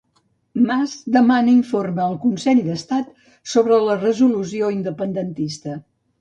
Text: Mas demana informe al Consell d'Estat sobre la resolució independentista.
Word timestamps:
Mas 0.69 0.93
demana 1.17 1.51
informe 1.59 2.01
al 2.05 2.17
Consell 2.23 2.61
d'Estat 2.69 3.13
sobre 3.53 3.79
la 3.89 3.99
resolució 4.07 4.71
independentista. 4.79 5.77